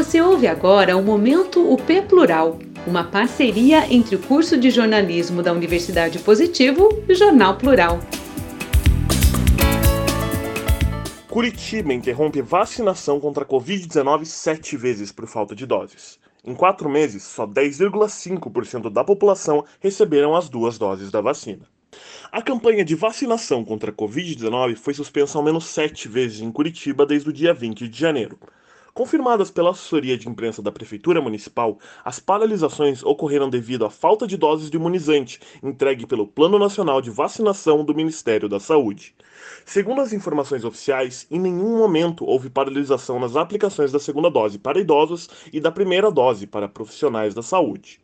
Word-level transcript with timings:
Você 0.00 0.18
ouve 0.18 0.46
agora 0.46 0.96
o 0.96 1.02
Momento 1.02 1.70
UP 1.70 2.00
Plural, 2.08 2.58
uma 2.86 3.04
parceria 3.04 3.86
entre 3.92 4.16
o 4.16 4.18
curso 4.18 4.56
de 4.56 4.70
jornalismo 4.70 5.42
da 5.42 5.52
Universidade 5.52 6.18
Positivo 6.20 6.88
e 7.06 7.12
o 7.12 7.14
Jornal 7.14 7.58
Plural. 7.58 8.00
Curitiba 11.28 11.92
interrompe 11.92 12.40
vacinação 12.40 13.20
contra 13.20 13.44
a 13.44 13.46
Covid-19 13.46 14.24
sete 14.24 14.74
vezes 14.74 15.12
por 15.12 15.26
falta 15.26 15.54
de 15.54 15.66
doses. 15.66 16.18
Em 16.42 16.54
quatro 16.54 16.88
meses, 16.88 17.22
só 17.22 17.46
10,5% 17.46 18.90
da 18.90 19.04
população 19.04 19.66
receberam 19.80 20.34
as 20.34 20.48
duas 20.48 20.78
doses 20.78 21.10
da 21.10 21.20
vacina. 21.20 21.66
A 22.32 22.40
campanha 22.40 22.86
de 22.86 22.94
vacinação 22.94 23.62
contra 23.62 23.90
a 23.90 23.94
Covid-19 23.94 24.76
foi 24.76 24.94
suspensa 24.94 25.36
ao 25.36 25.44
menos 25.44 25.66
sete 25.66 26.08
vezes 26.08 26.40
em 26.40 26.50
Curitiba 26.50 27.04
desde 27.04 27.28
o 27.28 27.32
dia 27.34 27.52
20 27.52 27.86
de 27.86 28.00
janeiro. 28.00 28.38
Confirmadas 28.92 29.50
pela 29.50 29.70
assessoria 29.70 30.18
de 30.18 30.28
imprensa 30.28 30.60
da 30.60 30.72
Prefeitura 30.72 31.20
Municipal, 31.20 31.78
as 32.04 32.18
paralisações 32.18 33.04
ocorreram 33.04 33.48
devido 33.48 33.84
à 33.84 33.90
falta 33.90 34.26
de 34.26 34.36
doses 34.36 34.68
de 34.68 34.76
imunizante 34.76 35.38
entregue 35.62 36.06
pelo 36.06 36.26
Plano 36.26 36.58
Nacional 36.58 37.00
de 37.00 37.08
Vacinação 37.08 37.84
do 37.84 37.94
Ministério 37.94 38.48
da 38.48 38.58
Saúde. 38.58 39.14
Segundo 39.64 40.00
as 40.00 40.12
informações 40.12 40.64
oficiais, 40.64 41.26
em 41.30 41.38
nenhum 41.38 41.78
momento 41.78 42.24
houve 42.24 42.50
paralisação 42.50 43.20
nas 43.20 43.36
aplicações 43.36 43.92
da 43.92 44.00
segunda 44.00 44.28
dose 44.28 44.58
para 44.58 44.80
idosos 44.80 45.28
e 45.52 45.60
da 45.60 45.70
primeira 45.70 46.10
dose 46.10 46.46
para 46.46 46.68
profissionais 46.68 47.32
da 47.32 47.42
saúde. 47.42 48.00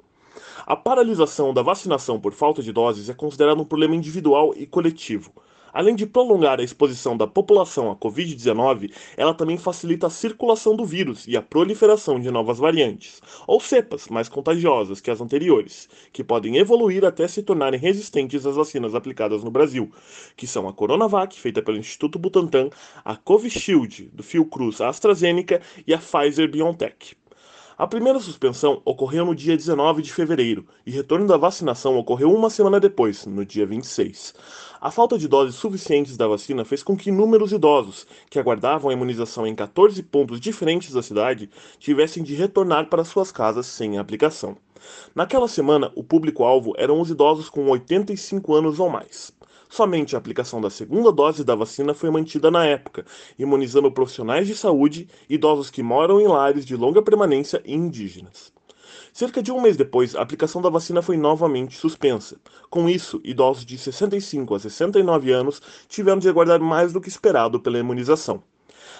A 0.64 0.76
paralisação 0.76 1.52
da 1.52 1.62
vacinação 1.62 2.20
por 2.20 2.32
falta 2.32 2.62
de 2.62 2.72
doses 2.72 3.08
é 3.08 3.14
considerada 3.14 3.60
um 3.60 3.64
problema 3.64 3.96
individual 3.96 4.54
e 4.56 4.66
coletivo. 4.66 5.32
Além 5.76 5.94
de 5.94 6.06
prolongar 6.06 6.58
a 6.58 6.62
exposição 6.62 7.14
da 7.14 7.26
população 7.26 7.90
à 7.90 7.94
Covid-19, 7.94 8.90
ela 9.14 9.34
também 9.34 9.58
facilita 9.58 10.06
a 10.06 10.10
circulação 10.10 10.74
do 10.74 10.86
vírus 10.86 11.28
e 11.28 11.36
a 11.36 11.42
proliferação 11.42 12.18
de 12.18 12.30
novas 12.30 12.56
variantes, 12.56 13.20
ou 13.46 13.60
cepas 13.60 14.08
mais 14.08 14.26
contagiosas 14.26 15.02
que 15.02 15.10
as 15.10 15.20
anteriores, 15.20 15.86
que 16.14 16.24
podem 16.24 16.56
evoluir 16.56 17.04
até 17.04 17.28
se 17.28 17.42
tornarem 17.42 17.78
resistentes 17.78 18.46
às 18.46 18.56
vacinas 18.56 18.94
aplicadas 18.94 19.44
no 19.44 19.50
Brasil, 19.50 19.92
que 20.34 20.46
são 20.46 20.66
a 20.66 20.72
Coronavac, 20.72 21.38
feita 21.38 21.60
pelo 21.60 21.76
Instituto 21.76 22.18
Butantan, 22.18 22.70
a 23.04 23.14
Covishield, 23.14 24.08
do 24.14 24.22
Fiocruz 24.22 24.80
AstraZeneca 24.80 25.60
e 25.86 25.92
a 25.92 25.98
Pfizer 25.98 26.50
BioNTech. 26.50 27.14
A 27.78 27.86
primeira 27.86 28.18
suspensão 28.18 28.80
ocorreu 28.86 29.26
no 29.26 29.34
dia 29.34 29.54
19 29.54 30.00
de 30.00 30.10
fevereiro 30.10 30.64
e 30.86 30.90
retorno 30.90 31.26
da 31.26 31.36
vacinação 31.36 31.98
ocorreu 31.98 32.32
uma 32.32 32.48
semana 32.48 32.80
depois, 32.80 33.26
no 33.26 33.44
dia 33.44 33.66
26. 33.66 34.32
A 34.80 34.90
falta 34.90 35.18
de 35.18 35.28
doses 35.28 35.56
suficientes 35.56 36.16
da 36.16 36.26
vacina 36.26 36.64
fez 36.64 36.82
com 36.82 36.96
que 36.96 37.10
inúmeros 37.10 37.52
idosos, 37.52 38.06
que 38.30 38.38
aguardavam 38.38 38.88
a 38.88 38.94
imunização 38.94 39.46
em 39.46 39.54
14 39.54 40.02
pontos 40.04 40.40
diferentes 40.40 40.94
da 40.94 41.02
cidade, 41.02 41.50
tivessem 41.78 42.22
de 42.22 42.34
retornar 42.34 42.88
para 42.88 43.04
suas 43.04 43.30
casas 43.30 43.66
sem 43.66 43.98
a 43.98 44.00
aplicação. 44.00 44.56
Naquela 45.14 45.46
semana, 45.46 45.92
o 45.94 46.02
público-alvo 46.02 46.72
eram 46.78 46.98
os 46.98 47.10
idosos 47.10 47.50
com 47.50 47.68
85 47.68 48.54
anos 48.54 48.80
ou 48.80 48.88
mais. 48.88 49.35
Somente 49.68 50.14
a 50.14 50.18
aplicação 50.18 50.60
da 50.60 50.70
segunda 50.70 51.10
dose 51.10 51.44
da 51.44 51.54
vacina 51.54 51.92
foi 51.92 52.10
mantida 52.10 52.50
na 52.50 52.64
época, 52.64 53.04
imunizando 53.38 53.90
profissionais 53.90 54.46
de 54.46 54.54
saúde, 54.54 55.08
idosos 55.28 55.70
que 55.70 55.82
moram 55.82 56.20
em 56.20 56.28
lares 56.28 56.64
de 56.64 56.76
longa 56.76 57.02
permanência 57.02 57.60
e 57.64 57.74
indígenas. 57.74 58.52
Cerca 59.12 59.42
de 59.42 59.50
um 59.50 59.60
mês 59.60 59.76
depois, 59.76 60.14
a 60.14 60.20
aplicação 60.20 60.60
da 60.60 60.68
vacina 60.68 61.00
foi 61.00 61.16
novamente 61.16 61.76
suspensa. 61.76 62.36
Com 62.68 62.88
isso, 62.88 63.20
idosos 63.24 63.64
de 63.64 63.78
65 63.78 64.54
a 64.54 64.60
69 64.60 65.32
anos 65.32 65.60
tiveram 65.88 66.18
de 66.18 66.28
aguardar 66.28 66.60
mais 66.60 66.92
do 66.92 67.00
que 67.00 67.08
esperado 67.08 67.58
pela 67.58 67.78
imunização. 67.78 68.42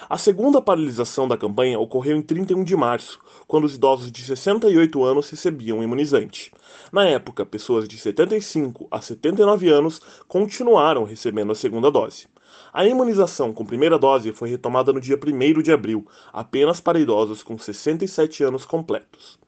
A 0.09 0.17
segunda 0.17 0.61
paralisação 0.61 1.27
da 1.27 1.37
campanha 1.37 1.79
ocorreu 1.79 2.15
em 2.15 2.21
31 2.21 2.63
de 2.63 2.75
março, 2.75 3.19
quando 3.47 3.65
os 3.65 3.75
idosos 3.75 4.11
de 4.11 4.23
68 4.23 5.03
anos 5.03 5.29
recebiam 5.29 5.83
imunizante. 5.83 6.51
Na 6.91 7.05
época, 7.05 7.45
pessoas 7.45 7.87
de 7.87 7.97
75 7.97 8.87
a 8.89 9.01
79 9.01 9.69
anos 9.69 10.01
continuaram 10.27 11.03
recebendo 11.03 11.51
a 11.51 11.55
segunda 11.55 11.91
dose. 11.91 12.27
A 12.73 12.85
imunização 12.85 13.53
com 13.53 13.65
primeira 13.65 13.97
dose 13.97 14.31
foi 14.31 14.49
retomada 14.49 14.93
no 14.93 15.01
dia 15.01 15.17
1 15.17 15.61
de 15.61 15.71
abril, 15.71 16.05
apenas 16.31 16.79
para 16.79 16.99
idosos 16.99 17.41
com 17.41 17.57
67 17.57 18.43
anos 18.43 18.65
completos. 18.65 19.39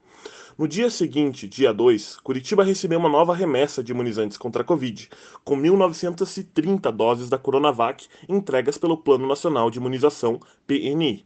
No 0.59 0.67
dia 0.67 0.89
seguinte, 0.89 1.47
dia 1.47 1.73
2, 1.73 2.17
Curitiba 2.17 2.65
recebeu 2.65 2.99
uma 2.99 3.07
nova 3.07 3.33
remessa 3.33 3.81
de 3.81 3.93
imunizantes 3.93 4.37
contra 4.37 4.61
a 4.61 4.65
Covid, 4.65 5.07
com 5.41 5.55
1.930 5.55 6.91
doses 6.91 7.29
da 7.29 7.37
Coronavac 7.37 8.05
entregas 8.27 8.77
pelo 8.77 8.97
Plano 8.97 9.25
Nacional 9.25 9.71
de 9.71 9.79
Imunização, 9.79 10.37
PNI. 10.67 11.25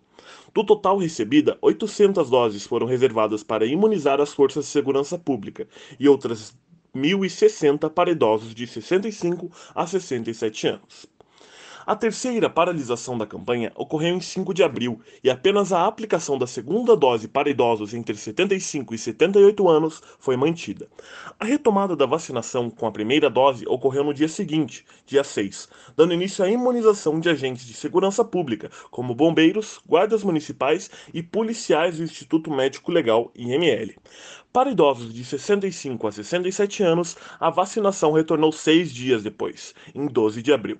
Do 0.54 0.64
total 0.64 1.00
recebida, 1.00 1.58
800 1.64 2.30
doses 2.30 2.68
foram 2.68 2.86
reservadas 2.86 3.42
para 3.42 3.66
imunizar 3.66 4.22
as 4.22 4.32
forças 4.32 4.66
de 4.66 4.72
segurança 4.72 5.18
pública 5.18 5.68
e 6.00 6.08
outras 6.08 6.56
1.060 6.96 7.90
para 7.90 8.12
idosos 8.12 8.54
de 8.54 8.68
65 8.68 9.50
a 9.74 9.88
67 9.88 10.68
anos. 10.68 11.08
A 11.86 11.98
terceira 11.98 12.50
paralisação 12.50 13.18
da 13.18 13.28
campanha 13.28 13.70
ocorreu 13.76 14.16
em 14.16 14.22
5 14.22 14.54
de 14.54 14.64
abril 14.64 15.02
e 15.22 15.30
apenas 15.30 15.74
a 15.74 15.86
aplicação 15.86 16.38
da 16.38 16.48
segunda 16.48 16.96
dose 16.96 17.28
para 17.28 17.50
idosos 17.50 17.94
entre 17.94 18.16
75 18.16 18.96
e 18.96 18.98
78 18.98 19.68
anos 19.68 20.02
foi 20.18 20.38
mantida. 20.38 20.88
A 21.38 21.44
retomada 21.44 21.94
da 21.94 22.06
vacinação 22.06 22.70
com 22.70 22.88
a 22.88 22.92
primeira 22.92 23.30
dose 23.30 23.68
ocorreu 23.68 24.06
no 24.06 24.14
dia 24.14 24.30
seguinte, 24.30 24.86
dia 25.06 25.26
6, 25.26 25.68
dando 25.94 26.14
início 26.14 26.46
à 26.46 26.50
imunização 26.50 27.20
de 27.20 27.28
agentes 27.28 27.66
de 27.66 27.74
segurança 27.74 28.24
pública, 28.24 28.72
como 28.90 29.14
bombeiros, 29.14 29.82
guardas 29.86 30.24
municipais 30.24 30.90
e 31.14 31.22
policiais 31.22 31.98
do 31.98 32.04
Instituto 32.04 32.50
Médico 32.50 32.94
Legal, 32.94 33.30
IML. 33.36 33.94
Para 34.54 34.72
idosos 34.72 35.14
de 35.14 35.26
65 35.26 36.08
a 36.08 36.12
67 36.14 36.82
anos, 36.82 37.18
a 37.38 37.50
vacinação 37.50 38.14
retornou 38.14 38.54
seis 38.54 38.90
dias 38.94 39.22
depois, 39.22 39.76
em 39.94 40.08
12 40.08 40.42
de 40.42 40.54
abril. 40.54 40.78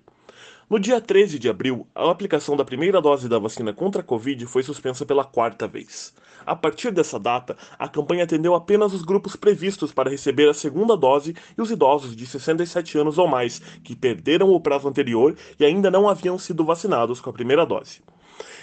No 0.70 0.80
dia 0.80 1.02
13 1.02 1.38
de 1.38 1.50
abril, 1.50 1.86
a 1.94 2.10
aplicação 2.10 2.56
da 2.56 2.64
primeira 2.64 3.02
dose 3.02 3.28
da 3.28 3.38
vacina 3.38 3.74
contra 3.74 4.02
a 4.02 4.04
Covid 4.04 4.46
foi 4.46 4.64
suspensa 4.64 5.06
pela 5.06 5.26
quarta 5.26 5.68
vez. 5.68 6.14
A 6.46 6.56
partir 6.56 6.90
dessa 6.92 7.20
data, 7.20 7.58
a 7.78 7.88
campanha 7.88 8.24
atendeu 8.24 8.56
apenas 8.56 8.94
os 8.94 9.02
grupos 9.02 9.36
previstos 9.36 9.92
para 9.92 10.10
receber 10.10 10.50
a 10.50 10.54
segunda 10.54 10.96
dose 10.96 11.36
e 11.58 11.62
os 11.62 11.70
idosos 11.70 12.16
de 12.16 12.26
67 12.26 12.98
anos 12.98 13.18
ou 13.18 13.28
mais, 13.28 13.60
que 13.84 13.94
perderam 13.94 14.52
o 14.52 14.60
prazo 14.60 14.88
anterior 14.88 15.36
e 15.60 15.66
ainda 15.66 15.92
não 15.92 16.08
haviam 16.08 16.40
sido 16.40 16.64
vacinados 16.64 17.20
com 17.20 17.30
a 17.30 17.34
primeira 17.34 17.66
dose. 17.66 18.02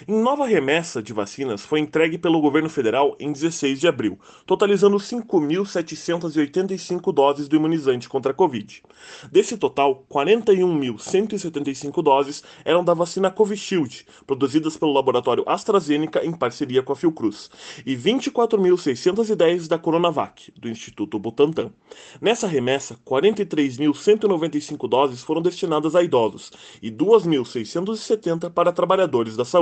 Em 0.07 0.19
nova 0.19 0.45
remessa 0.45 1.01
de 1.01 1.11
vacinas 1.13 1.63
foi 1.63 1.79
entregue 1.79 2.17
pelo 2.17 2.41
governo 2.41 2.69
federal 2.69 3.15
em 3.19 3.31
16 3.31 3.79
de 3.79 3.87
abril, 3.87 4.19
totalizando 4.45 4.97
5.785 4.97 7.13
doses 7.13 7.47
do 7.47 7.55
imunizante 7.55 8.09
contra 8.09 8.31
a 8.31 8.33
Covid. 8.33 8.83
Desse 9.31 9.55
total, 9.57 10.05
41.175 10.11 12.03
doses 12.03 12.43
eram 12.65 12.83
da 12.83 12.93
vacina 12.93 13.31
Covishield, 13.31 14.05
produzidas 14.25 14.75
pelo 14.75 14.91
laboratório 14.91 15.45
AstraZeneca 15.47 16.25
em 16.25 16.31
parceria 16.31 16.83
com 16.83 16.93
a 16.93 16.95
Fiocruz, 16.95 17.51
e 17.85 17.95
24.610 17.95 19.67
da 19.67 19.77
Coronavac, 19.77 20.51
do 20.57 20.67
Instituto 20.67 21.19
Butantan. 21.19 21.71
Nessa 22.19 22.47
remessa, 22.47 22.97
43.195 23.05 24.89
doses 24.89 25.21
foram 25.21 25.41
destinadas 25.41 25.95
a 25.95 26.03
idosos 26.03 26.51
e 26.81 26.91
2.670 26.91 28.49
para 28.49 28.71
trabalhadores 28.71 29.37
da 29.37 29.45
saúde 29.45 29.60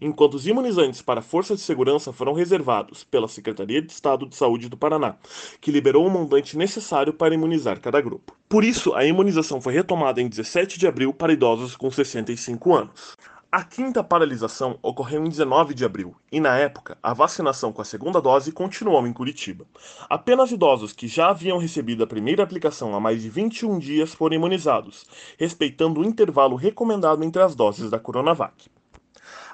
enquanto 0.00 0.34
os 0.34 0.46
imunizantes 0.46 1.02
para 1.02 1.20
forças 1.20 1.58
de 1.58 1.64
segurança 1.64 2.12
foram 2.12 2.32
reservados 2.32 3.04
pela 3.04 3.28
Secretaria 3.28 3.82
de 3.82 3.92
Estado 3.92 4.26
de 4.26 4.36
Saúde 4.36 4.68
do 4.68 4.76
Paraná, 4.76 5.16
que 5.60 5.70
liberou 5.70 6.06
o 6.06 6.10
montante 6.10 6.56
necessário 6.56 7.12
para 7.12 7.34
imunizar 7.34 7.80
cada 7.80 8.00
grupo. 8.00 8.36
Por 8.48 8.62
isso, 8.62 8.94
a 8.94 9.04
imunização 9.04 9.60
foi 9.60 9.72
retomada 9.72 10.20
em 10.20 10.28
17 10.28 10.78
de 10.78 10.86
abril 10.86 11.12
para 11.12 11.32
idosos 11.32 11.76
com 11.76 11.90
65 11.90 12.74
anos. 12.74 13.16
A 13.56 13.62
quinta 13.62 14.02
paralisação 14.02 14.76
ocorreu 14.82 15.24
em 15.24 15.28
19 15.28 15.74
de 15.74 15.84
abril 15.84 16.16
e, 16.32 16.40
na 16.40 16.58
época, 16.58 16.98
a 17.00 17.14
vacinação 17.14 17.72
com 17.72 17.80
a 17.80 17.84
segunda 17.84 18.20
dose 18.20 18.50
continuou 18.50 19.06
em 19.06 19.12
Curitiba. 19.12 19.64
Apenas 20.10 20.50
idosos 20.50 20.92
que 20.92 21.06
já 21.06 21.28
haviam 21.28 21.56
recebido 21.56 22.02
a 22.02 22.06
primeira 22.08 22.42
aplicação 22.42 22.96
há 22.96 22.98
mais 22.98 23.22
de 23.22 23.30
21 23.30 23.78
dias 23.78 24.12
foram 24.12 24.34
imunizados, 24.34 25.06
respeitando 25.38 26.00
o 26.00 26.04
intervalo 26.04 26.56
recomendado 26.56 27.22
entre 27.22 27.40
as 27.40 27.54
doses 27.54 27.90
da 27.90 27.98
Coronavac. 28.00 28.68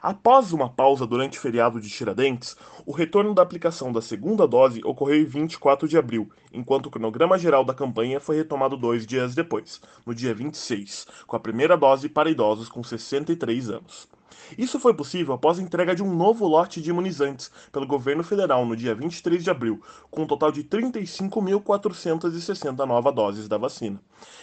Após 0.02 0.54
uma 0.54 0.70
pausa 0.70 1.06
durante 1.06 1.36
o 1.36 1.40
feriado 1.42 1.78
de 1.78 1.90
Tiradentes, 1.90 2.56
o 2.86 2.92
retorno 2.92 3.34
da 3.34 3.42
aplicação 3.42 3.92
da 3.92 4.00
segunda 4.00 4.48
dose 4.48 4.80
ocorreu 4.82 5.20
em 5.20 5.26
24 5.26 5.86
de 5.86 5.98
abril, 5.98 6.30
enquanto 6.50 6.86
o 6.86 6.90
cronograma 6.90 7.38
geral 7.38 7.66
da 7.66 7.74
campanha 7.74 8.18
foi 8.18 8.36
retomado 8.36 8.78
dois 8.78 9.06
dias 9.06 9.34
depois, 9.34 9.78
no 10.06 10.14
dia 10.14 10.32
26, 10.32 11.06
com 11.26 11.36
a 11.36 11.40
primeira 11.40 11.76
dose 11.76 12.08
para 12.08 12.30
idosos 12.30 12.70
com 12.70 12.82
63 12.82 13.68
anos. 13.68 14.08
Isso 14.56 14.80
foi 14.80 14.94
possível 14.94 15.34
após 15.34 15.58
a 15.58 15.62
entrega 15.62 15.94
de 15.94 16.02
um 16.02 16.14
novo 16.14 16.48
lote 16.48 16.80
de 16.80 16.88
imunizantes 16.88 17.50
pelo 17.70 17.86
governo 17.86 18.24
federal 18.24 18.64
no 18.64 18.74
dia 18.74 18.94
23 18.94 19.44
de 19.44 19.50
abril, 19.50 19.82
com 20.10 20.22
um 20.22 20.26
total 20.26 20.50
de 20.50 20.64
35.460 20.64 22.86
novas 22.86 23.14
doses 23.14 23.46
da 23.48 23.58
vacina. 23.58 24.00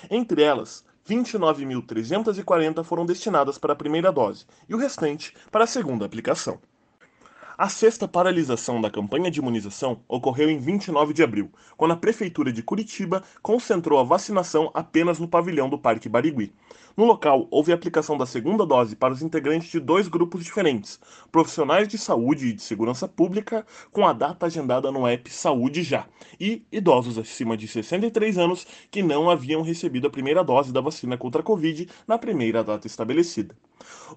Entre 0.10 0.42
elas, 0.44 0.86
29.340 1.08 2.84
foram 2.84 3.06
destinadas 3.06 3.58
para 3.58 3.74
a 3.74 3.76
primeira 3.76 4.12
dose 4.12 4.46
e 4.68 4.76
o 4.76 4.78
restante 4.78 5.34
para 5.50 5.64
a 5.64 5.68
segunda 5.68 6.06
aplicação. 6.06 6.60
A 7.58 7.70
sexta 7.70 8.08
paralisação 8.08 8.80
da 8.80 8.92
campanha 8.92 9.32
de 9.32 9.40
imunização 9.40 10.00
ocorreu 10.08 10.48
em 10.48 10.60
29 10.60 11.12
de 11.12 11.24
abril, 11.24 11.52
quando 11.76 11.94
a 11.94 11.98
Prefeitura 11.98 12.52
de 12.52 12.62
Curitiba 12.62 13.24
concentrou 13.42 14.00
a 14.00 14.04
vacinação 14.04 14.70
apenas 14.76 15.18
no 15.18 15.28
pavilhão 15.28 15.68
do 15.68 15.80
Parque 15.80 16.08
Barigui. 16.08 16.54
No 16.98 17.06
local, 17.06 17.48
houve 17.52 17.72
aplicação 17.72 18.18
da 18.18 18.26
segunda 18.26 18.66
dose 18.66 18.96
para 18.96 19.14
os 19.14 19.22
integrantes 19.22 19.70
de 19.70 19.80
dois 19.80 20.08
grupos 20.08 20.44
diferentes: 20.44 21.00
profissionais 21.32 21.88
de 21.88 21.96
saúde 21.96 22.48
e 22.48 22.54
de 22.54 22.62
segurança 22.64 23.08
pública, 23.08 23.64
com 23.92 24.08
a 24.08 24.14
data 24.14 24.48
agendada 24.48 24.92
no 24.92 25.06
app 25.06 25.32
Saúde 25.32 25.84
Já, 25.84 26.08
e 26.40 26.66
idosos 26.72 27.20
acima 27.20 27.56
de 27.56 27.68
63 27.68 28.40
anos 28.40 28.66
que 28.90 29.04
não 29.04 29.30
haviam 29.30 29.62
recebido 29.62 30.08
a 30.08 30.10
primeira 30.10 30.44
dose 30.44 30.74
da 30.74 30.82
vacina 30.82 31.16
contra 31.16 31.42
a 31.42 31.44
Covid 31.44 31.88
na 32.08 32.18
primeira 32.18 32.64
data 32.64 32.88
estabelecida. 32.88 33.56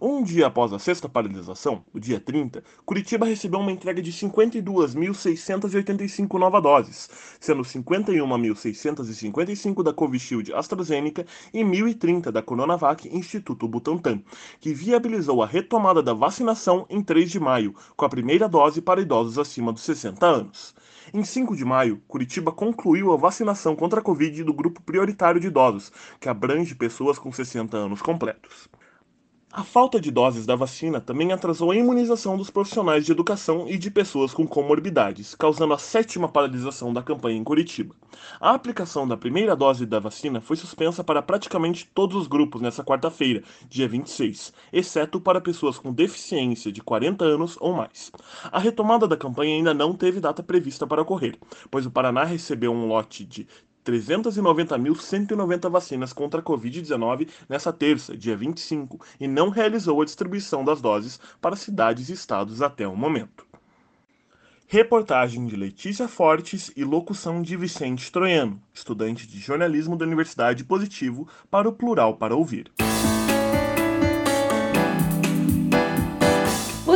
Um 0.01 0.23
dia 0.23 0.47
após 0.47 0.73
a 0.73 0.79
sexta 0.79 1.07
paralisação, 1.09 1.85
o 1.93 1.99
dia 2.01 2.19
30, 2.19 2.65
Curitiba 2.87 3.27
recebeu 3.27 3.61
uma 3.61 3.73
entrega 3.73 4.01
de 4.01 4.11
52.685 4.13 6.39
novas 6.39 6.63
doses, 6.63 7.11
sendo 7.39 7.61
51.655 7.63 9.83
da 9.83 9.93
Covishield 9.93 10.55
AstraZeneca 10.55 11.27
e 11.53 11.63
1.030 11.63 12.31
da 12.31 12.41
Coronavac 12.71 13.09
Instituto 13.09 13.67
Butantan, 13.67 14.23
que 14.61 14.73
viabilizou 14.73 15.43
a 15.43 15.47
retomada 15.47 16.01
da 16.01 16.15
vacinação 16.15 16.87
em 16.89 17.03
3 17.03 17.29
de 17.29 17.41
maio, 17.41 17.75
com 17.97 18.05
a 18.05 18.09
primeira 18.09 18.49
dose 18.49 18.81
para 18.81 19.01
idosos 19.01 19.39
acima 19.39 19.73
dos 19.73 19.83
60 19.83 20.25
anos. 20.25 20.75
Em 21.13 21.25
5 21.25 21.57
de 21.57 21.65
maio, 21.65 22.01
Curitiba 22.07 22.53
concluiu 22.53 23.13
a 23.13 23.17
vacinação 23.17 23.75
contra 23.75 23.99
a 23.99 24.03
Covid 24.03 24.45
do 24.45 24.55
grupo 24.55 24.81
prioritário 24.83 25.41
de 25.41 25.49
idosos, 25.49 25.91
que 26.21 26.29
abrange 26.29 26.77
pessoas 26.77 27.19
com 27.19 27.33
60 27.33 27.77
anos 27.77 28.01
completos. 28.01 28.69
A 29.53 29.65
falta 29.65 30.01
de 30.01 30.13
doses 30.13 30.47
da 30.47 30.55
vacina 30.55 31.01
também 31.01 31.33
atrasou 31.33 31.73
a 31.73 31.77
imunização 31.77 32.37
dos 32.37 32.51
profissionais 32.51 33.05
de 33.05 33.11
educação 33.11 33.67
e 33.69 33.77
de 33.77 33.91
pessoas 33.91 34.33
com 34.33 34.47
comorbidades, 34.47 35.35
causando 35.35 35.75
a 35.75 35.79
sétima 35.79 36.29
paralisação 36.29 36.93
da 36.93 37.03
campanha 37.03 37.37
em 37.37 37.43
Curitiba. 37.43 37.93
A 38.41 38.55
aplicação 38.55 39.09
da 39.09 39.17
primeira 39.17 39.57
dose 39.57 39.85
da 39.87 39.99
vacina 39.99 40.41
foi 40.41 40.55
suspensa 40.55 41.03
para 41.03 41.21
praticamente 41.21 41.85
todos 41.93 42.17
os 42.17 42.29
grupos 42.29 42.63
nesta 42.63 42.85
quarta-feira, 42.85 43.43
dia 43.69 43.89
26, 43.89 44.53
exceto 44.73 45.21
para 45.21 45.41
pessoas 45.41 45.77
com 45.79 45.93
deficiência 45.93 46.71
de 46.71 46.81
40 46.81 47.25
anos 47.25 47.57
ou 47.61 47.75
mais. 47.75 48.13
A 48.53 48.59
retomada 48.61 49.09
da 49.09 49.17
campanha 49.17 49.57
ainda 49.57 49.75
não 49.75 49.95
teve 49.95 50.21
data 50.21 50.45
prevista 50.45 50.87
para 50.87 51.03
ocorrer, 51.03 51.37
pois 51.69 51.85
o 51.85 51.91
Paraná 51.91 52.23
recebeu 52.23 52.71
um 52.71 52.87
lote 52.87 53.25
de 53.25 53.49
390.190 53.85 55.71
vacinas 55.71 56.13
contra 56.13 56.41
a 56.41 56.43
Covid-19 56.43 57.29
nessa 57.49 57.73
terça, 57.73 58.17
dia 58.17 58.37
25, 58.37 59.01
e 59.19 59.27
não 59.27 59.49
realizou 59.49 60.01
a 60.01 60.05
distribuição 60.05 60.65
das 60.65 60.81
doses 60.81 61.21
para 61.41 61.57
cidades 61.57 62.09
e 62.09 62.13
estados 62.13 62.63
até 62.63 62.87
o 62.87 62.97
momento. 62.97 63.47
Reportagem 64.67 65.47
de 65.47 65.57
Letícia 65.57 66.07
Fortes 66.07 66.71
e 66.77 66.85
locução 66.85 67.43
de 67.43 67.57
Vicente 67.57 68.13
Troiano, 68.13 68.63
estudante 68.73 69.27
de 69.27 69.41
jornalismo 69.41 69.97
da 69.97 70.05
Universidade 70.05 70.63
Positivo, 70.63 71.27
para 71.51 71.69
o 71.69 71.73
Plural 71.73 72.17
para 72.17 72.37
Ouvir. 72.37 72.71